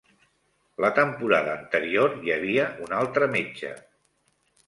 La 0.83 0.89
temporada 0.99 1.51
anterior 1.63 2.17
hi 2.27 2.33
havia 2.37 2.65
un 2.87 2.97
altre 3.01 3.27
metge. 3.35 3.75